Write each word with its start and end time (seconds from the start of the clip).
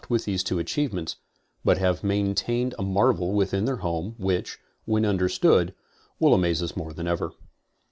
with 0.09 0.25
these 0.25 0.41
two 0.43 0.57
achievements, 0.57 1.17
but 1.63 1.77
have 1.77 2.03
maintained 2.03 2.73
a 2.79 2.81
marvel 2.81 3.33
with 3.33 3.53
in 3.53 3.65
their 3.65 3.75
home, 3.85 4.15
which, 4.17 4.57
when 4.83 5.05
understood, 5.05 5.75
will 6.19 6.33
amaze 6.33 6.63
us 6.63 6.75
more 6.75 6.91
than 6.91 7.07
ever. 7.07 7.33